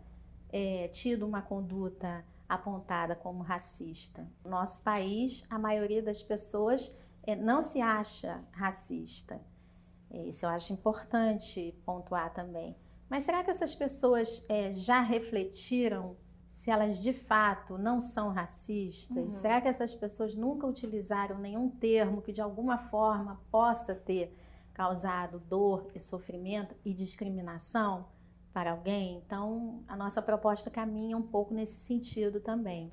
é, 0.52 0.88
tido 0.90 1.26
uma 1.26 1.42
conduta 1.42 2.24
apontada 2.48 3.16
como 3.16 3.44
racista. 3.44 4.28
No 4.44 4.52
nosso 4.52 4.82
país, 4.82 5.46
a 5.50 5.58
maioria 5.58 6.02
das 6.02 6.22
pessoas 6.22 6.94
é, 7.24 7.36
não 7.36 7.62
se 7.62 7.80
acha 7.80 8.44
racista. 8.52 9.40
Isso 10.12 10.46
eu 10.46 10.50
acho 10.50 10.74
importante 10.74 11.76
pontuar 11.86 12.34
também. 12.34 12.76
Mas 13.10 13.24
será 13.24 13.44
que 13.44 13.50
essas 13.50 13.74
pessoas 13.74 14.44
é, 14.48 14.72
já 14.74 15.02
refletiram 15.02 16.16
se 16.52 16.70
elas 16.70 17.02
de 17.02 17.14
fato 17.14 17.78
não 17.78 18.02
são 18.02 18.30
racistas? 18.30 19.18
Uhum. 19.18 19.32
Será 19.32 19.62
que 19.62 19.68
essas 19.68 19.96
pessoas 19.96 20.36
nunca 20.36 20.68
utilizaram 20.68 21.40
nenhum 21.40 21.70
termo 21.70 22.22
que 22.22 22.32
de 22.32 22.42
alguma 22.42 22.78
forma 22.78 23.42
possa 23.50 23.96
ter 23.96 24.36
causado 24.74 25.40
dor 25.40 25.90
e 25.96 26.00
sofrimento 26.00 26.76
e 26.86 26.94
discriminação 26.94 28.08
para 28.54 28.72
alguém? 28.72 29.18
Então, 29.26 29.84
a 29.88 29.96
nossa 29.96 30.22
proposta 30.22 30.70
caminha 30.70 31.18
um 31.18 31.22
pouco 31.22 31.54
nesse 31.54 31.80
sentido 31.80 32.40
também. 32.40 32.92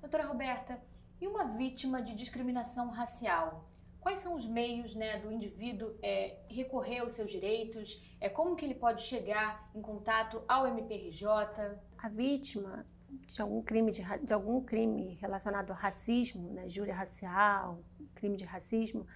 Doutora 0.00 0.26
Roberta, 0.26 0.80
e 1.20 1.26
uma 1.26 1.44
vítima 1.44 2.02
de 2.02 2.14
discriminação 2.14 2.90
racial? 2.90 3.64
Quais 4.02 4.18
são 4.18 4.34
os 4.34 4.44
meios 4.44 4.96
né, 4.96 5.20
do 5.20 5.30
indivíduo 5.30 5.94
é, 6.02 6.38
recorrer 6.50 6.98
aos 6.98 7.12
seus 7.12 7.30
direitos? 7.30 8.02
É, 8.20 8.28
como 8.28 8.56
que 8.56 8.64
ele 8.64 8.74
pode 8.74 9.02
chegar 9.02 9.70
em 9.72 9.80
contato 9.80 10.42
ao 10.48 10.66
MPRJ? 10.66 11.78
A 11.98 12.08
vítima 12.08 12.84
de 13.08 13.40
algum 13.40 13.62
crime, 13.62 13.92
de, 13.92 14.02
de 14.24 14.34
algum 14.34 14.60
crime 14.60 15.16
relacionado 15.20 15.70
ao 15.70 15.76
racismo, 15.76 16.52
né, 16.52 16.68
júria 16.68 16.94
racial, 16.94 17.78
crime 18.12 18.36
de 18.36 18.44
racismo, 18.44 19.06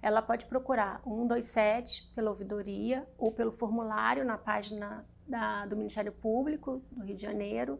ela 0.00 0.22
pode 0.22 0.46
procurar 0.46 1.02
127 1.04 2.10
pela 2.14 2.30
ouvidoria 2.30 3.06
ou 3.18 3.30
pelo 3.32 3.52
formulário 3.52 4.24
na 4.24 4.38
página 4.38 5.04
da, 5.26 5.66
do 5.66 5.76
Ministério 5.76 6.12
Público 6.12 6.82
do 6.90 7.04
Rio 7.04 7.14
de 7.14 7.20
Janeiro. 7.20 7.78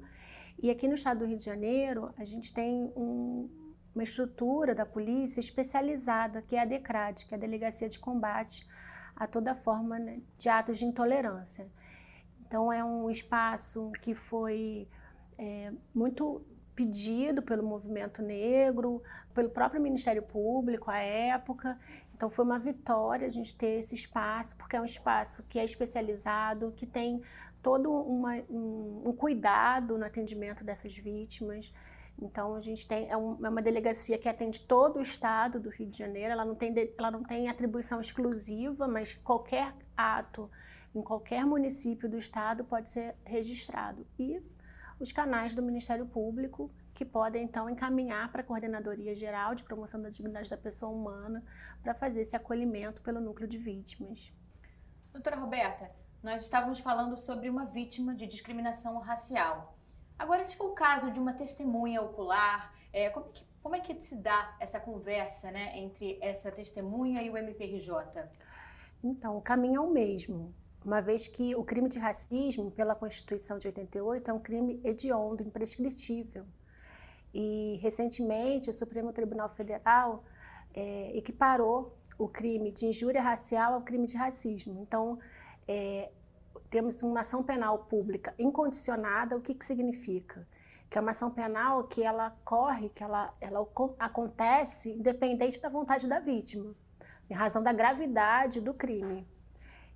E 0.62 0.70
aqui 0.70 0.87
no 0.87 0.94
estado 0.94 1.20
do 1.20 1.25
Rio 1.25 1.38
de 1.38 1.44
Janeiro, 1.46 2.12
a 2.18 2.25
gente 2.25 2.53
tem 2.53 2.92
um, 2.94 3.49
uma 3.94 4.05
estrutura 4.05 4.74
da 4.74 4.87
polícia 4.87 5.40
especializada, 5.40 6.42
que 6.42 6.57
é 6.57 6.61
a 6.61 6.64
DECRAD, 6.64 7.26
que 7.26 7.35
é 7.35 7.37
a 7.37 7.40
Delegacia 7.40 7.88
de 7.88 7.98
Combate 7.98 8.66
a 9.16 9.26
toda 9.26 9.55
forma 9.55 9.98
né, 9.98 10.20
de 10.38 10.48
atos 10.48 10.79
de 10.79 10.87
intolerância. 10.87 11.68
Então, 12.46 12.72
é 12.72 12.83
um 12.83 13.11
espaço 13.11 13.92
que 14.00 14.14
foi 14.14 14.88
é, 15.38 15.72
muito 15.94 16.42
pedido 16.74 17.42
pelo 17.42 17.62
movimento 17.62 18.22
negro, 18.22 19.03
pelo 19.35 19.50
próprio 19.50 19.81
Ministério 19.81 20.22
Público 20.22 20.90
à 20.90 20.98
época. 20.98 21.79
Então, 22.14 22.31
foi 22.31 22.44
uma 22.44 22.59
vitória 22.59 23.26
a 23.26 23.31
gente 23.31 23.55
ter 23.55 23.79
esse 23.79 23.94
espaço, 23.94 24.57
porque 24.57 24.74
é 24.74 24.81
um 24.81 24.87
espaço 24.87 25.42
que 25.50 25.59
é 25.59 25.64
especializado, 25.64 26.72
que 26.74 26.87
tem 26.87 27.22
todo 27.62 27.92
uma, 27.92 28.37
um, 28.48 29.03
um 29.07 29.12
cuidado 29.12 29.98
no 29.98 30.05
atendimento 30.05 30.64
dessas 30.64 30.96
vítimas. 30.96 31.72
Então, 32.21 32.55
a 32.55 32.61
gente 32.61 32.87
tem 32.87 33.09
é, 33.09 33.13
é, 33.13 33.17
uma 33.17 33.63
delegacia 33.63 34.19
que 34.19 34.29
atende 34.29 34.61
todo 34.61 34.99
o 34.99 35.03
estado 35.03 35.59
do 35.59 35.71
Rio 35.71 35.89
de 35.89 35.99
Janeiro. 35.99 36.33
Ela 36.33 36.45
não, 36.45 36.55
tem, 36.55 36.75
ela 36.99 37.11
não 37.11 37.23
tem 37.23 37.49
atribuição 37.49 38.01
exclusiva, 38.01 38.87
mas 38.87 39.15
qualquer 39.15 39.75
ato 39.97 40.51
em 40.95 41.03
qualquer 41.03 41.47
município 41.47 42.09
do 42.09 42.19
estado 42.19 42.65
pode 42.65 42.91
ser 42.91 43.15
registrado. 43.25 44.07
E 44.19 44.43
os 44.99 45.13
canais 45.13 45.55
do 45.55 45.63
Ministério 45.63 46.05
Público, 46.05 46.71
que 46.93 47.05
podem 47.05 47.45
então 47.45 47.71
encaminhar 47.71 48.31
para 48.31 48.43
a 48.43 48.45
Coordenadoria 48.45 49.15
Geral 49.15 49.55
de 49.55 49.63
Promoção 49.63 50.03
da 50.03 50.11
Dignidade 50.11 50.51
da 50.51 50.57
Pessoa 50.57 50.93
Humana 50.93 51.43
para 51.83 51.95
fazer 51.95 52.21
esse 52.21 52.37
acolhimento 52.37 53.01
pelo 53.01 53.21
núcleo 53.21 53.49
de 53.49 53.57
vítimas. 53.57 54.33
Doutora 55.13 55.37
Roberta, 55.37 55.91
nós 56.23 56.43
estávamos 56.43 56.81
falando 56.81 57.17
sobre 57.17 57.49
uma 57.49 57.65
vítima 57.65 58.15
de 58.15 58.27
discriminação 58.27 58.99
racial. 58.99 59.80
Agora, 60.21 60.45
se 60.45 60.55
for 60.55 60.67
o 60.67 60.75
caso 60.75 61.11
de 61.11 61.19
uma 61.19 61.33
testemunha 61.33 62.03
ocular, 62.03 62.75
é, 62.93 63.09
como, 63.09 63.25
é 63.25 63.31
que, 63.33 63.45
como, 63.63 63.75
é 63.75 63.81
que, 63.81 63.99
se 64.03 64.15
dá 64.15 64.55
essa 64.61 64.79
conversa 64.79 65.51
né, 65.51 65.79
entre 65.79 66.19
essa 66.21 66.53
testemunha 66.53 67.23
e 67.23 67.31
o 67.31 67.39
MPRJ? 67.39 68.29
Então, 69.03 69.39
o 69.39 69.41
caminho 69.41 69.77
é 69.79 69.81
o 69.81 69.91
mesmo, 69.91 70.55
uma 70.85 71.01
vez 71.01 71.27
que 71.27 71.55
o 71.55 71.65
crime 71.65 71.89
de 71.89 71.99
racismo, 71.99 72.71
pela 72.71 72.95
Constituição 72.95 73.57
de 73.57 73.67
88, 73.69 74.31
é 74.31 74.35
um 74.35 74.39
crime 74.39 74.79
hediondo, 74.85 75.43
imprescritível. 75.43 76.45
E, 77.33 77.79
recentemente, 77.81 78.69
o 78.69 78.75
Supremo 78.75 79.15
Tribunal 79.15 79.49
Federal 79.49 80.23
é, 80.75 81.17
equiparou 81.17 81.97
o 82.19 82.29
crime 82.29 82.71
de 82.71 82.85
injúria 82.85 83.23
racial 83.23 83.73
ao 83.73 83.81
crime 83.81 84.07
de 84.07 84.19
racismo. 84.19 84.83
Então, 84.83 85.19
é, 85.67 86.11
temos 86.71 87.03
uma 87.03 87.21
ação 87.21 87.43
penal 87.43 87.81
pública 87.81 88.33
incondicionada, 88.39 89.37
o 89.37 89.41
que, 89.41 89.55
que 89.55 89.65
significa? 89.65 90.47
Que 90.89 90.97
é 90.97 91.01
uma 91.01 91.11
ação 91.11 91.31
penal 91.31 91.85
que 91.85 92.03
ela 92.03 92.31
corre, 92.45 92.89
que 92.89 93.03
ela, 93.03 93.35
ela 93.41 93.67
acontece 93.99 94.93
independente 94.93 95.61
da 95.61 95.69
vontade 95.69 96.07
da 96.07 96.21
vítima, 96.21 96.75
em 97.29 97.35
razão 97.35 97.63
da 97.63 97.73
gravidade 97.73 98.61
do 98.61 98.73
crime. 98.73 99.27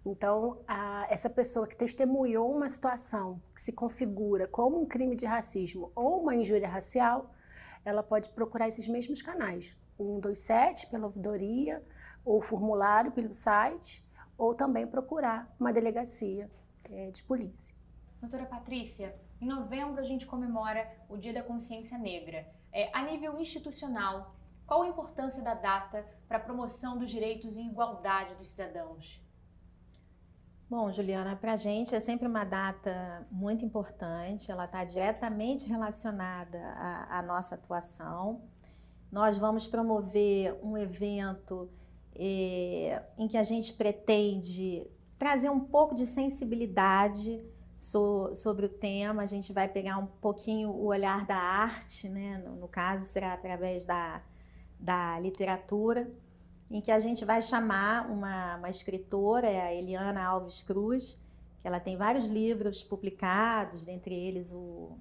Então, 0.04 0.62
a, 0.66 1.06
essa 1.08 1.30
pessoa 1.30 1.66
que 1.66 1.76
testemunhou 1.76 2.54
uma 2.54 2.68
situação 2.68 3.40
que 3.54 3.60
se 3.62 3.72
configura 3.72 4.46
como 4.46 4.80
um 4.80 4.86
crime 4.86 5.16
de 5.16 5.24
racismo 5.24 5.90
ou 5.94 6.20
uma 6.22 6.34
injúria 6.34 6.68
racial, 6.68 7.32
ela 7.84 8.02
pode 8.02 8.28
procurar 8.30 8.68
esses 8.68 8.88
mesmos 8.88 9.22
canais, 9.22 9.76
o 9.96 10.04
127 10.04 10.88
pela 10.88 11.06
ouvidoria, 11.06 11.82
ou 12.24 12.42
formulário 12.42 13.12
pelo 13.12 13.32
site, 13.32 14.06
ou 14.36 14.54
também 14.54 14.86
procurar 14.86 15.54
uma 15.58 15.72
delegacia 15.72 16.50
é, 16.90 17.10
de 17.10 17.22
polícia. 17.22 17.74
Doutora 18.20 18.46
Patrícia, 18.46 19.14
em 19.40 19.46
novembro 19.46 20.00
a 20.00 20.04
gente 20.04 20.26
comemora 20.26 20.90
o 21.08 21.16
Dia 21.16 21.32
da 21.32 21.42
Consciência 21.42 21.98
Negra. 21.98 22.46
É, 22.72 22.90
a 22.92 23.02
nível 23.02 23.38
institucional, 23.38 24.34
qual 24.66 24.82
a 24.82 24.88
importância 24.88 25.42
da 25.42 25.54
data 25.54 26.06
para 26.26 26.38
a 26.38 26.40
promoção 26.40 26.98
dos 26.98 27.10
direitos 27.10 27.56
e 27.56 27.60
igualdade 27.60 28.34
dos 28.36 28.48
cidadãos? 28.48 29.22
Bom, 30.68 30.90
Juliana, 30.90 31.36
para 31.36 31.52
a 31.52 31.56
gente 31.56 31.94
é 31.94 32.00
sempre 32.00 32.26
uma 32.26 32.42
data 32.42 33.26
muito 33.30 33.64
importante, 33.64 34.50
ela 34.50 34.64
está 34.64 34.82
diretamente 34.82 35.68
relacionada 35.68 36.58
à, 36.58 37.18
à 37.18 37.22
nossa 37.22 37.54
atuação. 37.54 38.42
nós 39.12 39.36
vamos 39.36 39.66
promover 39.66 40.58
um 40.62 40.76
evento 40.76 41.70
é, 42.14 43.02
em 43.18 43.28
que 43.28 43.36
a 43.36 43.44
gente 43.44 43.74
pretende 43.74 44.86
trazer 45.18 45.50
um 45.50 45.60
pouco 45.60 45.94
de 45.94 46.06
sensibilidade 46.06 47.42
so, 47.76 48.34
sobre 48.34 48.66
o 48.66 48.68
tema. 48.68 49.22
A 49.22 49.26
gente 49.26 49.52
vai 49.52 49.68
pegar 49.68 49.98
um 49.98 50.06
pouquinho 50.06 50.70
o 50.70 50.86
olhar 50.86 51.26
da 51.26 51.36
arte, 51.36 52.08
né? 52.08 52.38
no, 52.38 52.56
no 52.56 52.68
caso, 52.68 53.04
será 53.06 53.34
através 53.34 53.84
da, 53.84 54.22
da 54.78 55.18
literatura, 55.20 56.10
em 56.70 56.80
que 56.80 56.90
a 56.90 56.98
gente 56.98 57.24
vai 57.24 57.40
chamar 57.42 58.10
uma, 58.10 58.56
uma 58.56 58.70
escritora, 58.70 59.46
é 59.46 59.60
a 59.60 59.74
Eliana 59.74 60.24
Alves 60.24 60.62
Cruz, 60.62 61.20
que 61.60 61.68
ela 61.68 61.80
tem 61.80 61.96
vários 61.96 62.24
livros 62.24 62.82
publicados, 62.82 63.84
dentre 63.84 64.14
eles 64.14 64.52
o, 64.52 64.98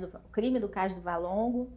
do, 0.00 0.06
o 0.06 0.28
Crime 0.30 0.58
do 0.60 0.68
Cais 0.68 0.94
do 0.94 1.00
Valongo, 1.00 1.72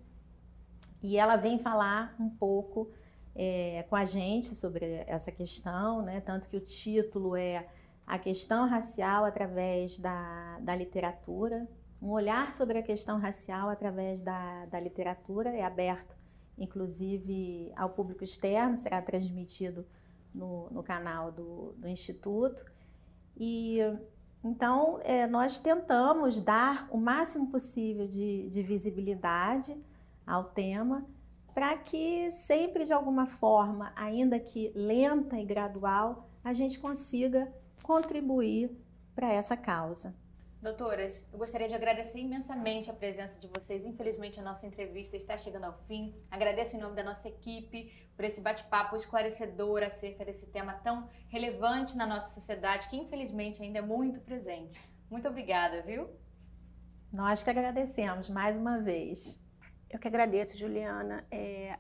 e 1.01 1.17
ela 1.17 1.35
vem 1.35 1.59
falar 1.59 2.15
um 2.19 2.29
pouco 2.29 2.91
é, 3.38 3.86
com 3.89 3.95
a 3.95 4.04
gente 4.04 4.54
sobre 4.56 5.04
essa 5.08 5.32
questão, 5.32 6.02
né? 6.02 6.19
tanto 6.19 6.50
que 6.50 6.58
o 6.58 6.60
título 6.60 7.36
é 7.36 7.67
A 8.06 8.17
Questão 8.17 8.67
Racial 8.67 9.23
através 9.23 9.97
da, 9.97 10.60
da 10.60 10.76
Literatura, 10.76 11.67
um 12.02 12.10
olhar 12.10 12.52
sobre 12.52 12.80
a 12.80 12.84
questão 12.84 13.19
racial 13.19 13.69
através 13.69 14.21
da, 14.21 14.65
da 14.65 14.80
literatura, 14.80 15.50
é 15.50 15.63
aberto 15.63 16.15
inclusive 16.58 17.71
ao 17.76 17.89
público 17.89 18.23
externo, 18.23 18.76
será 18.76 19.02
transmitido 19.02 19.86
no, 20.34 20.69
no 20.71 20.84
canal 20.84 21.32
do, 21.32 21.73
do 21.78 21.88
Instituto. 21.88 22.65
E 23.36 23.80
então 24.43 25.00
é, 25.04 25.28
nós 25.28 25.60
tentamos 25.60 26.41
dar 26.41 26.88
o 26.91 26.97
máximo 26.97 27.52
possível 27.52 28.08
de, 28.08 28.50
de 28.50 28.63
visibilidade 28.63 29.78
ao 30.26 30.45
tema, 30.45 31.06
para 31.57 31.75
que 31.75 32.29
sempre 32.29 32.85
de 32.85 32.93
alguma 32.93 33.25
forma, 33.25 33.91
ainda 33.95 34.39
que 34.39 34.71
lenta 34.75 35.39
e 35.39 35.43
gradual, 35.43 36.29
a 36.43 36.53
gente 36.53 36.77
consiga 36.77 37.51
contribuir 37.81 38.69
para 39.15 39.33
essa 39.33 39.57
causa. 39.57 40.15
Doutoras, 40.61 41.25
eu 41.33 41.39
gostaria 41.39 41.67
de 41.67 41.73
agradecer 41.73 42.19
imensamente 42.19 42.91
a 42.91 42.93
presença 42.93 43.39
de 43.39 43.47
vocês. 43.47 43.87
Infelizmente, 43.87 44.39
a 44.39 44.43
nossa 44.43 44.67
entrevista 44.67 45.17
está 45.17 45.35
chegando 45.35 45.63
ao 45.63 45.73
fim. 45.87 46.13
Agradeço 46.29 46.77
em 46.77 46.79
nome 46.79 46.95
da 46.95 47.03
nossa 47.03 47.27
equipe 47.27 47.91
por 48.15 48.23
esse 48.23 48.39
bate-papo 48.39 48.95
esclarecedor 48.95 49.81
acerca 49.81 50.23
desse 50.23 50.45
tema 50.45 50.73
tão 50.73 51.09
relevante 51.27 51.97
na 51.97 52.05
nossa 52.05 52.35
sociedade, 52.35 52.87
que 52.87 52.97
infelizmente 52.97 53.63
ainda 53.63 53.79
é 53.79 53.81
muito 53.81 54.21
presente. 54.21 54.79
Muito 55.09 55.27
obrigada, 55.27 55.81
viu? 55.81 56.07
Nós 57.11 57.41
que 57.41 57.49
agradecemos 57.49 58.29
mais 58.29 58.55
uma 58.55 58.77
vez. 58.77 59.41
Eu 59.89 60.00
que 60.00 60.08
agradeço, 60.08 60.58
Juliana. 60.58 61.26
É, 61.32 61.78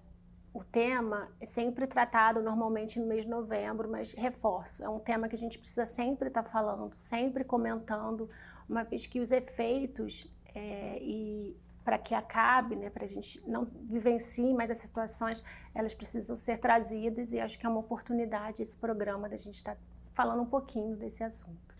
o 0.53 0.63
tema 0.63 1.29
é 1.39 1.45
sempre 1.45 1.85
tratado 1.85 2.41
normalmente 2.41 2.99
no 2.99 3.05
mês 3.05 3.25
de 3.25 3.29
novembro, 3.29 3.89
mas 3.89 4.13
reforço, 4.13 4.83
é 4.83 4.89
um 4.89 4.99
tema 4.99 5.27
que 5.27 5.35
a 5.35 5.37
gente 5.37 5.59
precisa 5.59 5.85
sempre 5.85 6.29
estar 6.29 6.43
tá 6.43 6.49
falando, 6.49 6.95
sempre 6.95 7.43
comentando, 7.43 8.29
uma 8.67 8.83
vez 8.83 9.05
que 9.05 9.19
os 9.19 9.31
efeitos 9.31 10.33
é, 10.55 10.97
e 11.01 11.55
para 11.83 11.97
que 11.97 12.13
acabe, 12.13 12.75
né, 12.75 12.89
para 12.89 13.05
a 13.05 13.07
gente 13.07 13.41
não 13.47 13.65
vivencie 13.65 14.53
mais 14.53 14.69
as 14.69 14.79
situações, 14.79 15.43
elas 15.73 15.93
precisam 15.93 16.35
ser 16.35 16.57
trazidas 16.57 17.31
e 17.31 17.39
acho 17.39 17.57
que 17.57 17.65
é 17.65 17.69
uma 17.69 17.79
oportunidade 17.79 18.61
esse 18.61 18.75
programa 18.75 19.29
da 19.29 19.37
gente 19.37 19.55
estar 19.55 19.75
tá 19.75 19.81
falando 20.13 20.41
um 20.41 20.45
pouquinho 20.45 20.97
desse 20.97 21.23
assunto. 21.23 21.76